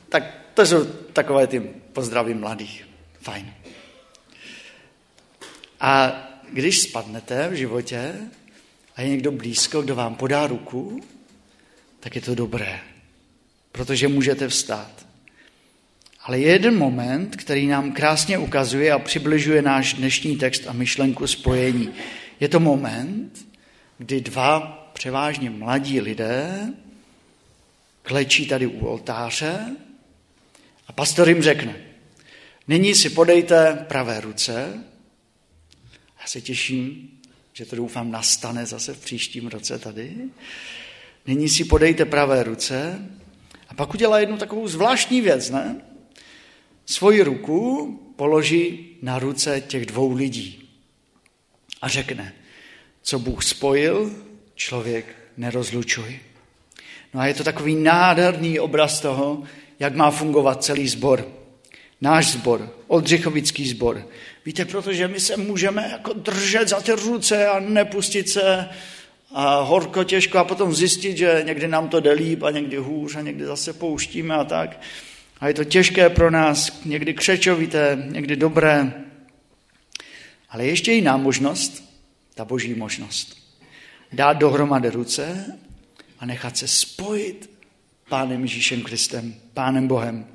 Tak 0.09 0.39
to 0.59 0.65
jsou 0.65 0.85
takové 1.13 1.47
ty 1.47 1.59
pozdravy 1.93 2.33
mladých. 2.33 2.87
Fajn. 3.21 3.53
A 5.79 6.21
když 6.53 6.79
spadnete 6.79 7.47
v 7.47 7.53
životě 7.53 8.13
a 8.95 9.01
je 9.01 9.09
někdo 9.09 9.31
blízko, 9.31 9.81
kdo 9.81 9.95
vám 9.95 10.15
podá 10.15 10.47
ruku, 10.47 11.03
tak 11.99 12.15
je 12.15 12.21
to 12.21 12.35
dobré, 12.35 12.79
protože 13.71 14.07
můžete 14.07 14.47
vstát. 14.47 15.05
Ale 16.23 16.39
je 16.39 16.51
jeden 16.51 16.77
moment, 16.77 17.35
který 17.35 17.67
nám 17.67 17.91
krásně 17.91 18.37
ukazuje 18.37 18.91
a 18.91 18.99
přibližuje 18.99 19.61
náš 19.61 19.93
dnešní 19.93 20.37
text 20.37 20.67
a 20.67 20.73
myšlenku 20.73 21.27
spojení. 21.27 21.89
Je 22.39 22.49
to 22.49 22.59
moment, 22.59 23.45
kdy 23.97 24.21
dva 24.21 24.59
převážně 24.93 25.49
mladí 25.49 26.01
lidé 26.01 26.73
klečí 28.03 28.47
tady 28.47 28.67
u 28.67 28.85
oltáře 28.85 29.75
a 30.89 30.91
pastor 30.91 31.29
jim 31.29 31.41
řekne, 31.41 31.75
nyní 32.67 32.95
si 32.95 33.09
podejte 33.09 33.85
pravé 33.87 34.21
ruce. 34.21 34.83
Já 36.21 36.27
se 36.27 36.41
těším, 36.41 37.09
že 37.53 37.65
to 37.65 37.75
doufám 37.75 38.11
nastane 38.11 38.65
zase 38.65 38.93
v 38.93 38.99
příštím 38.99 39.47
roce 39.47 39.79
tady. 39.79 40.15
Nyní 41.27 41.49
si 41.49 41.65
podejte 41.65 42.05
pravé 42.05 42.43
ruce 42.43 43.09
a 43.69 43.73
pak 43.73 43.93
udělá 43.93 44.19
jednu 44.19 44.37
takovou 44.37 44.67
zvláštní 44.67 45.21
věc, 45.21 45.49
ne? 45.49 45.81
Svoji 46.85 47.21
ruku 47.21 47.93
položí 48.15 48.97
na 49.01 49.19
ruce 49.19 49.61
těch 49.61 49.85
dvou 49.85 50.13
lidí 50.13 50.69
a 51.81 51.87
řekne, 51.87 52.33
co 53.01 53.19
Bůh 53.19 53.43
spojil, 53.43 54.11
člověk 54.55 55.15
nerozlučuj. 55.37 56.19
No 57.13 57.19
a 57.19 57.25
je 57.25 57.33
to 57.33 57.43
takový 57.43 57.75
nádherný 57.75 58.59
obraz 58.59 59.01
toho, 59.01 59.43
jak 59.79 59.95
má 59.95 60.11
fungovat 60.11 60.63
celý 60.63 60.87
sbor. 60.87 61.27
Náš 62.01 62.31
sbor, 62.31 62.69
Oldřichovický 62.87 63.69
sbor. 63.69 64.07
Víte, 64.45 64.65
protože 64.65 65.07
my 65.07 65.19
se 65.19 65.37
můžeme 65.37 65.89
jako 65.91 66.13
držet 66.13 66.67
za 66.67 66.81
ty 66.81 66.91
ruce 66.91 67.47
a 67.47 67.59
nepustit 67.59 68.29
se 68.29 68.69
a 69.31 69.61
horko 69.61 70.03
těžko 70.03 70.37
a 70.37 70.43
potom 70.43 70.75
zjistit, 70.75 71.17
že 71.17 71.41
někdy 71.45 71.67
nám 71.67 71.89
to 71.89 71.99
jde 71.99 72.11
líp 72.11 72.43
a 72.43 72.51
někdy 72.51 72.77
hůř 72.77 73.15
a 73.15 73.21
někdy 73.21 73.45
zase 73.45 73.73
pouštíme 73.73 74.35
a 74.35 74.43
tak. 74.43 74.81
A 75.39 75.47
je 75.47 75.53
to 75.53 75.63
těžké 75.63 76.09
pro 76.09 76.31
nás, 76.31 76.81
někdy 76.85 77.13
křečovité, 77.13 78.03
někdy 78.05 78.35
dobré. 78.35 78.93
Ale 80.49 80.65
ještě 80.65 80.91
jiná 80.91 81.17
možnost, 81.17 81.83
ta 82.35 82.45
boží 82.45 82.73
možnost. 82.73 83.37
Dát 84.13 84.33
dohromady 84.33 84.89
ruce 84.89 85.55
a 86.19 86.25
nechat 86.25 86.57
se 86.57 86.67
spojit 86.67 87.58
Pánem 88.09 88.41
Ježíšem 88.41 88.81
Kristem, 88.81 89.35
Pánem 89.53 89.87
Bohem. 89.87 90.25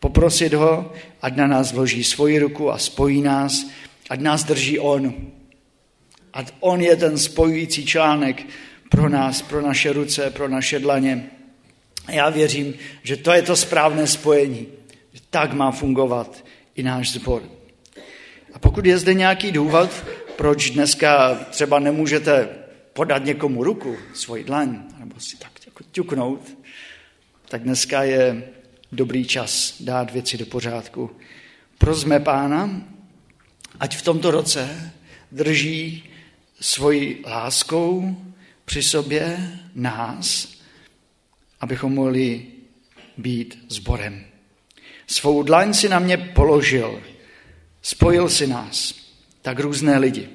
Poprosit 0.00 0.54
ho, 0.54 0.92
ať 1.22 1.36
na 1.36 1.46
nás 1.46 1.72
vloží 1.72 2.04
svoji 2.04 2.38
ruku 2.38 2.70
a 2.70 2.78
spojí 2.78 3.22
nás, 3.22 3.66
ať 4.10 4.20
nás 4.20 4.44
drží 4.44 4.78
on. 4.78 5.14
Ať 6.32 6.52
on 6.60 6.80
je 6.80 6.96
ten 6.96 7.18
spojující 7.18 7.86
článek 7.86 8.46
pro 8.90 9.08
nás, 9.08 9.42
pro 9.42 9.62
naše 9.62 9.92
ruce, 9.92 10.30
pro 10.30 10.48
naše 10.48 10.78
dlaně. 10.78 11.30
A 12.06 12.12
já 12.12 12.30
věřím, 12.30 12.74
že 13.02 13.16
to 13.16 13.32
je 13.32 13.42
to 13.42 13.56
správné 13.56 14.06
spojení. 14.06 14.66
Tak 15.30 15.52
má 15.52 15.70
fungovat 15.70 16.44
i 16.74 16.82
náš 16.82 17.12
sbor. 17.12 17.42
A 18.52 18.58
pokud 18.58 18.86
je 18.86 18.98
zde 18.98 19.14
nějaký 19.14 19.52
důvod, 19.52 19.90
proč 20.36 20.70
dneska 20.70 21.34
třeba 21.50 21.78
nemůžete 21.78 22.48
podat 22.92 23.24
někomu 23.24 23.64
ruku, 23.64 23.96
svoji 24.14 24.44
dlaň, 24.44 24.82
nebo 24.98 25.20
si 25.20 25.36
tak 25.36 25.50
jako 25.66 25.84
ťuknout, 25.92 26.61
tak 27.52 27.62
dneska 27.62 28.02
je 28.02 28.48
dobrý 28.92 29.24
čas 29.24 29.74
dát 29.80 30.10
věci 30.10 30.38
do 30.38 30.46
pořádku. 30.46 31.10
Prozme 31.78 32.20
pána, 32.20 32.82
ať 33.80 33.96
v 33.96 34.02
tomto 34.02 34.30
roce 34.30 34.92
drží 35.32 36.04
svoji 36.60 37.22
láskou 37.26 38.16
při 38.64 38.82
sobě 38.82 39.52
nás, 39.74 40.48
abychom 41.60 41.94
mohli 41.94 42.46
být 43.16 43.64
sborem. 43.68 44.24
Svou 45.06 45.42
dlaň 45.42 45.74
si 45.74 45.88
na 45.88 45.98
mě 45.98 46.16
položil, 46.16 47.02
spojil 47.82 48.28
si 48.28 48.46
nás, 48.46 48.94
tak 49.42 49.60
různé 49.60 49.98
lidi. 49.98 50.28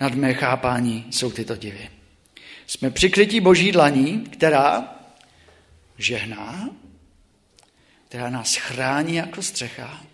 Nad 0.00 0.14
mé 0.14 0.34
chápání 0.34 1.06
jsou 1.10 1.30
tyto 1.30 1.56
divy. 1.56 1.90
Jsme 2.66 2.90
přikrytí 2.90 3.40
boží 3.40 3.72
dlaní, 3.72 4.20
která 4.20 4.95
žehná, 5.98 6.70
která 8.08 8.30
nás 8.30 8.56
chrání 8.56 9.14
jako 9.14 9.42
střecha, 9.42 10.06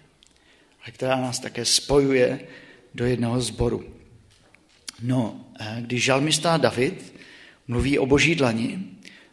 ale 0.82 0.92
která 0.92 1.16
nás 1.16 1.38
také 1.38 1.64
spojuje 1.64 2.40
do 2.94 3.06
jednoho 3.06 3.40
sboru. 3.40 3.94
No, 5.02 5.44
když 5.80 6.04
žalmista 6.04 6.56
David 6.56 7.14
mluví 7.68 7.98
o 7.98 8.06
boží 8.06 8.34
dlani, 8.34 8.78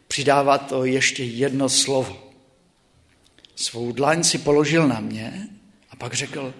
přidává 0.08 0.58
to 0.58 0.84
ještě 0.84 1.24
jedno 1.24 1.68
slovo. 1.68 2.32
Svou 3.56 3.92
dlaň 3.92 4.24
si 4.24 4.38
položil 4.38 4.88
na 4.88 5.00
mě 5.00 5.48
a 5.90 5.96
pak 5.96 6.14
řekl, 6.14 6.54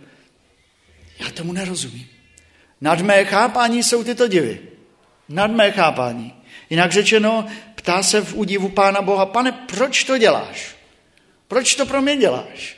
já 1.18 1.30
tomu 1.30 1.52
nerozumím. 1.52 2.06
Nad 2.80 3.00
mé 3.00 3.24
chápání 3.24 3.82
jsou 3.82 4.04
tyto 4.04 4.28
divy. 4.28 4.60
Nad 5.28 5.50
mé 5.50 5.72
chápání. 5.72 6.34
Jinak 6.70 6.92
řečeno, 6.92 7.46
ptá 7.80 8.02
se 8.02 8.20
v 8.20 8.34
údivu 8.34 8.68
Pána 8.68 9.02
Boha, 9.02 9.26
pane, 9.26 9.52
proč 9.52 10.04
to 10.04 10.18
děláš? 10.18 10.76
Proč 11.48 11.74
to 11.74 11.86
pro 11.86 12.02
mě 12.02 12.16
děláš? 12.16 12.76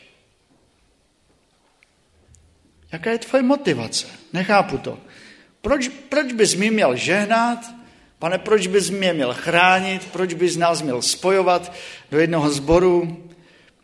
Jaká 2.93 3.11
je 3.11 3.19
tvoje 3.19 3.43
motivace? 3.43 4.07
Nechápu 4.33 4.79
to. 4.79 4.99
Proč, 5.61 5.89
proč 5.89 6.33
bys 6.33 6.55
mi 6.55 6.71
měl 6.71 6.97
žehnat? 6.97 7.59
Pane, 8.19 8.39
proč 8.39 8.67
bys 8.67 8.91
mě 8.91 9.13
měl 9.13 9.35
chránit? 9.35 10.09
Proč 10.13 10.35
bys 10.35 10.57
nás 10.57 10.83
měl 10.83 11.03
spojovat 11.03 11.73
do 12.11 12.19
jednoho 12.19 12.51
sboru? 12.51 13.25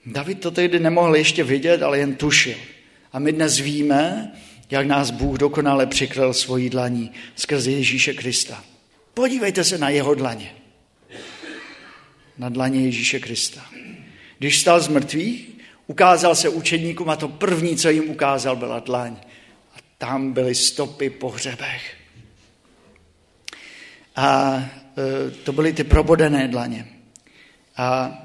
David 0.07 0.41
to 0.41 0.51
tehdy 0.51 0.79
nemohl 0.81 1.17
ještě 1.17 1.45
vidět, 1.45 1.83
ale 1.83 1.99
jen 1.99 2.15
tušil. 2.15 2.57
A 3.13 3.19
my 3.19 3.33
dnes 3.33 3.59
víme, 3.59 4.33
jak 4.71 4.87
nás 4.87 5.11
Bůh 5.11 5.39
dokonale 5.39 5.87
přikryl 5.87 6.35
svojí 6.35 6.71
dlaní 6.71 7.13
skrze 7.37 7.71
Ježíše 7.71 8.15
Krista. 8.15 8.65
Podívejte 9.15 9.65
se 9.65 9.79
na 9.79 9.89
jeho 9.89 10.15
dlaně. 10.15 10.55
Na 12.39 12.49
dlaně 12.49 12.81
Ježíše 12.81 13.21
Krista. 13.21 13.65
Když 14.39 14.61
stal 14.61 14.81
z 14.81 14.89
mrtvých, 14.89 15.49
ukázal 15.87 16.35
se 16.35 16.49
učedníkům 16.49 17.11
a 17.11 17.17
to 17.17 17.29
první, 17.29 17.77
co 17.77 17.91
jim 17.91 18.11
ukázal, 18.11 18.57
byla 18.57 18.79
dlaň. 18.79 19.17
A 19.75 19.79
tam 19.99 20.33
byly 20.33 20.55
stopy 20.55 21.11
po 21.11 21.29
hřebech. 21.29 21.97
A 24.17 24.55
e, 24.57 25.31
to 25.31 25.53
byly 25.53 25.73
ty 25.73 25.85
probodené 25.85 26.49
dlaně. 26.49 26.89
A 27.77 28.19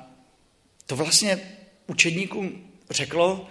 to 0.85 0.95
vlastně 0.95 1.39
učedníkům 1.87 2.63
řeklo, 2.89 3.47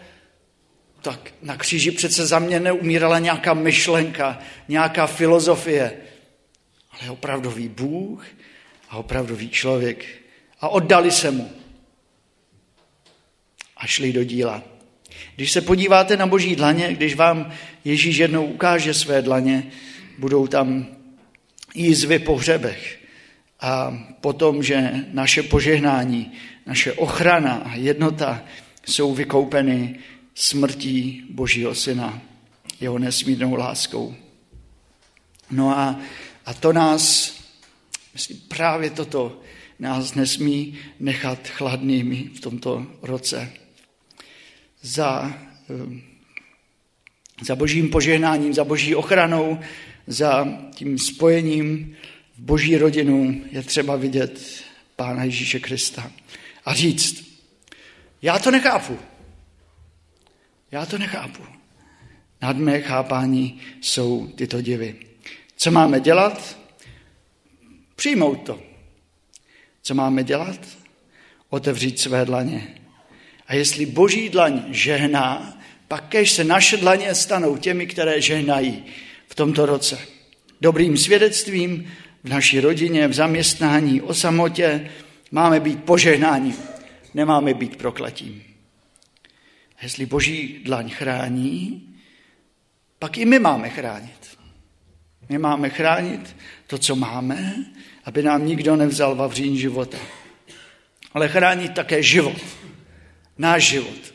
tak 1.03 1.35
na 1.43 1.57
kříži 1.57 1.91
přece 1.91 2.27
za 2.27 2.39
mě 2.39 2.61
neumírala 2.61 3.19
nějaká 3.19 3.55
myšlenka, 3.55 4.39
nějaká 4.69 5.07
filozofie, 5.07 5.97
ale 6.91 7.11
opravdový 7.11 7.69
Bůh 7.69 8.27
a 8.89 8.97
opravdový 8.97 9.51
člověk. 9.51 10.22
A 10.63 10.69
oddali 10.69 11.11
se 11.11 11.31
mu. 11.31 11.51
A 13.77 13.87
šli 13.87 14.13
do 14.13 14.25
díla. 14.25 14.63
Když 15.37 15.53
se 15.53 15.61
podíváte 15.61 16.17
na 16.17 16.27
boží 16.27 16.57
dlaně, 16.57 16.95
když 16.95 17.15
vám 17.15 17.53
Ježíš 17.85 18.17
jednou 18.17 18.47
ukáže 18.47 18.95
své 18.95 19.23
dlaně, 19.23 19.71
budou 20.19 20.47
tam 20.47 20.87
jízvy 21.75 22.19
po 22.19 22.37
hřebech. 22.37 22.99
A 23.61 23.99
potom, 24.21 24.63
že 24.63 24.91
naše 25.13 25.43
požehnání, 25.43 26.33
naše 26.67 26.93
ochrana 26.93 27.55
a 27.55 27.75
jednota 27.75 28.43
jsou 28.87 29.15
vykoupeny 29.15 29.99
smrtí 30.35 31.25
Božího 31.31 31.75
Syna, 31.75 32.23
jeho 32.81 32.99
nesmírnou 32.99 33.55
láskou. 33.55 34.15
No 35.51 35.79
a, 35.79 36.01
a 36.47 36.55
to 36.55 36.73
nás, 36.73 37.35
myslím, 38.15 38.41
právě 38.49 38.91
toto 38.91 39.41
nás 39.83 40.15
nesmí 40.15 40.79
nechat 41.01 41.49
chladnými 41.49 42.31
v 42.35 42.41
tomto 42.41 42.87
roce. 43.03 43.53
Za, 44.83 45.35
eh, 45.71 46.01
za 47.45 47.57
božím 47.57 47.91
požehnáním, 47.91 48.55
za 48.55 48.65
boží 48.65 48.95
ochranou, 48.95 49.59
za 50.07 50.49
tím 50.75 50.99
spojením 50.99 51.97
v 52.39 52.41
boží 52.41 52.77
rodinu 52.77 53.43
je 53.51 53.63
třeba 53.63 53.97
vidět 53.97 54.63
Pána 54.97 55.25
Ježíše 55.25 55.61
Krista 55.61 56.13
a 56.65 56.75
říct, 56.75 57.25
já 58.23 58.39
to 58.39 58.51
nechápu, 58.51 58.99
já 60.71 60.87
to 60.87 60.99
nechápu. 60.99 61.43
Nad 62.43 62.57
mé 62.57 62.81
chápání 62.81 63.61
jsou 63.81 64.27
tyto 64.27 64.63
divy. 64.63 64.97
Co 65.57 65.71
máme 65.71 66.01
dělat? 66.01 66.59
Přijmout 67.97 68.47
to. 68.47 68.72
Co 69.83 69.95
máme 69.95 70.25
dělat? 70.25 70.61
Otevřít 71.49 72.01
své 72.01 72.25
dlaně. 72.25 72.69
A 73.47 73.55
jestli 73.55 73.87
boží 73.87 74.29
dlaň 74.29 74.63
žehná, 74.69 75.59
pak 75.89 76.09
kež 76.09 76.31
se 76.31 76.45
naše 76.45 76.77
dlaně 76.77 77.15
stanou 77.15 77.57
těmi, 77.57 77.87
které 77.87 78.21
žehnají 78.21 78.85
v 79.29 79.35
tomto 79.35 79.67
roce. 79.67 79.99
Dobrým 80.61 80.97
svědectvím 80.97 81.93
v 82.25 82.29
naší 82.29 82.61
rodině, 82.61 83.09
v 83.09 83.13
zaměstnání, 83.13 84.01
o 84.01 84.15
samotě 84.15 84.91
máme 85.31 85.61
být 85.61 85.85
požehnáním, 85.85 86.57
nemáme 87.15 87.55
být 87.55 87.77
prokletím. 87.77 88.43
Jestli 89.83 90.07
boží 90.07 90.61
dlaň 90.65 90.91
chrání, 90.91 91.89
pak 92.99 93.19
i 93.19 93.25
my 93.25 93.39
máme 93.39 93.71
chránit. 93.71 94.39
My 95.29 95.39
máme 95.39 95.71
chránit 95.71 96.37
to, 96.67 96.79
co 96.79 96.97
máme, 96.97 97.55
aby 98.05 98.23
nám 98.23 98.47
nikdo 98.47 98.77
nevzal 98.77 99.15
vavřín 99.15 99.57
života. 99.57 99.99
Ale 101.15 101.29
chránit 101.29 101.75
také 101.75 102.03
život. 102.03 102.43
Náš 103.39 103.69
život. 103.69 104.15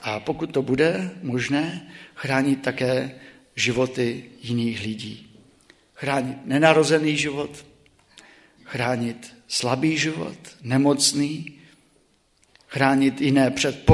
A 0.00 0.20
pokud 0.20 0.46
to 0.52 0.62
bude 0.62 1.10
možné, 1.22 1.90
chránit 2.14 2.62
také 2.62 3.20
životy 3.56 4.24
jiných 4.42 4.80
lidí. 4.80 5.26
Chránit 5.94 6.36
nenarozený 6.44 7.16
život, 7.16 7.66
chránit 8.64 9.36
slabý 9.48 9.98
život, 9.98 10.38
nemocný, 10.62 11.58
chránit 12.66 13.20
jiné 13.20 13.50
před 13.50 13.86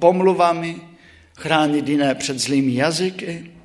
pomluvami, 0.00 0.80
chránit 1.36 1.88
jiné 1.88 2.14
před 2.14 2.38
zlými 2.38 2.74
jazyky. 2.74 3.55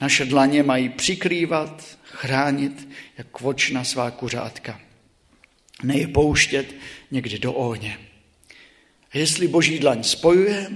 Naše 0.00 0.24
dlaně 0.24 0.62
mají 0.62 0.88
přikrývat, 0.88 1.98
chránit 2.02 2.88
jak 3.18 3.26
kvočna 3.26 3.84
svá 3.84 4.10
kuřátka. 4.10 4.80
Ne 5.82 5.98
je 5.98 6.08
pouštět 6.08 6.74
někdy 7.10 7.38
do 7.38 7.52
ohně. 7.52 7.98
A 9.12 9.18
jestli 9.18 9.48
boží 9.48 9.78
dlaň 9.78 10.02
spojuje, 10.02 10.70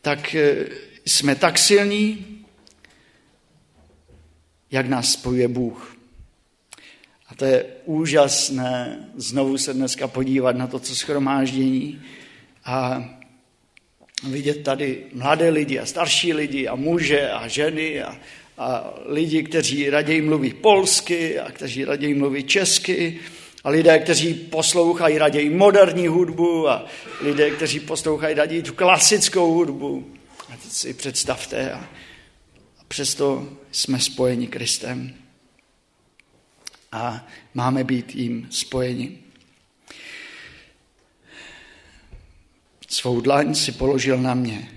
tak 0.00 0.34
eh, 0.34 0.66
jsme 1.06 1.34
tak 1.34 1.58
silní, 1.58 2.26
jak 4.70 4.86
nás 4.86 5.12
spojuje 5.12 5.48
Bůh. 5.48 5.96
A 7.28 7.34
to 7.34 7.44
je 7.44 7.64
úžasné 7.84 9.08
znovu 9.16 9.58
se 9.58 9.74
dneska 9.74 10.08
podívat 10.08 10.56
na 10.56 10.66
to, 10.66 10.78
co 10.78 10.96
schromáždění 10.96 12.02
a 12.64 13.04
vidět 14.22 14.62
tady 14.62 15.04
mladé 15.12 15.48
lidi 15.48 15.78
a 15.78 15.86
starší 15.86 16.32
lidi 16.32 16.68
a 16.68 16.74
muže 16.74 17.30
a 17.30 17.48
ženy 17.48 18.02
a, 18.02 18.16
a 18.58 18.94
lidi, 19.06 19.42
kteří 19.42 19.90
raději 19.90 20.20
mluví 20.20 20.52
polsky 20.54 21.38
a 21.38 21.50
kteří 21.50 21.84
raději 21.84 22.14
mluví 22.14 22.44
česky 22.44 23.20
a 23.64 23.70
lidé, 23.70 23.98
kteří 23.98 24.34
poslouchají 24.34 25.18
raději 25.18 25.50
moderní 25.50 26.06
hudbu 26.06 26.68
a 26.68 26.86
lidé, 27.20 27.50
kteří 27.50 27.80
poslouchají 27.80 28.34
raději 28.34 28.62
tu 28.62 28.74
klasickou 28.74 29.52
hudbu. 29.54 30.14
A 30.48 30.56
teď 30.56 30.72
si 30.72 30.94
představte. 30.94 31.72
A, 31.72 31.78
a 32.78 32.84
přesto 32.88 33.48
jsme 33.72 34.00
spojeni 34.00 34.46
Kristem. 34.46 35.14
A 36.92 37.28
máme 37.54 37.84
být 37.84 38.14
jim 38.14 38.46
spojeni. 38.50 39.18
Svou 42.90 43.20
dlaň 43.20 43.54
si 43.54 43.72
položil 43.72 44.18
na 44.18 44.34
mě. 44.34 44.68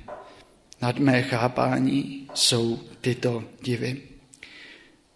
Nad 0.81 0.99
mé 0.99 1.23
chápání 1.23 2.27
jsou 2.33 2.79
tyto 3.01 3.43
divy. 3.61 4.01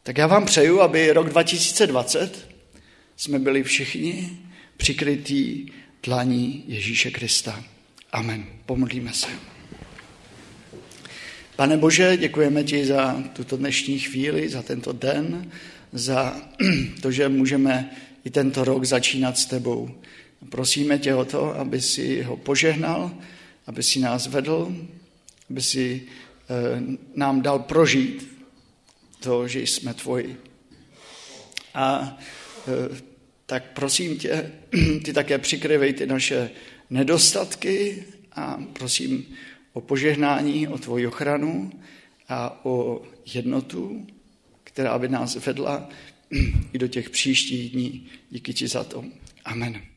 Tak 0.03 0.17
já 0.17 0.27
vám 0.27 0.45
přeju, 0.45 0.81
aby 0.81 1.11
rok 1.11 1.29
2020 1.29 2.49
jsme 3.15 3.39
byli 3.39 3.63
všichni 3.63 4.37
přikrytí 4.77 5.71
tlaní 6.01 6.63
Ježíše 6.67 7.11
Krista. 7.11 7.63
Amen. 8.11 8.45
Pomodlíme 8.65 9.13
se. 9.13 9.27
Pane 11.55 11.77
Bože, 11.77 12.17
děkujeme 12.17 12.63
ti 12.63 12.85
za 12.85 13.23
tuto 13.33 13.57
dnešní 13.57 13.99
chvíli, 13.99 14.49
za 14.49 14.61
tento 14.61 14.93
den, 14.93 15.51
za 15.91 16.41
to, 17.01 17.11
že 17.11 17.29
můžeme 17.29 17.91
i 18.25 18.29
tento 18.29 18.63
rok 18.63 18.85
začínat 18.85 19.37
s 19.37 19.45
tebou. 19.45 19.91
Prosíme 20.49 20.99
tě 20.99 21.15
o 21.15 21.25
to, 21.25 21.59
aby 21.59 21.81
si 21.81 22.21
ho 22.21 22.37
požehnal, 22.37 23.11
aby 23.67 23.83
si 23.83 23.99
nás 23.99 24.27
vedl, 24.27 24.75
aby 25.49 25.61
si 25.61 26.01
eh, 26.01 26.81
nám 27.15 27.41
dal 27.41 27.59
prožít 27.59 28.35
to, 29.19 29.47
že 29.47 29.59
jsme 29.61 29.93
tvoji. 29.93 30.37
A 31.73 32.17
eh, 32.67 33.01
tak 33.45 33.63
prosím 33.73 34.17
tě, 34.17 34.51
ty 35.05 35.13
také 35.13 35.37
přikryvej 35.37 35.93
ty 35.93 36.05
naše 36.05 36.49
nedostatky 36.89 38.03
a 38.31 38.63
prosím 38.73 39.25
o 39.73 39.81
požehnání, 39.81 40.67
o 40.67 40.77
tvoji 40.77 41.07
ochranu 41.07 41.71
a 42.29 42.65
o 42.65 43.01
jednotu, 43.33 44.07
která 44.63 44.99
by 44.99 45.07
nás 45.09 45.35
vedla 45.35 45.89
i 46.73 46.77
do 46.77 46.87
těch 46.87 47.09
příštích 47.09 47.71
dní. 47.71 48.07
Díky 48.29 48.53
ti 48.53 48.67
za 48.67 48.83
to. 48.83 49.05
Amen. 49.45 49.94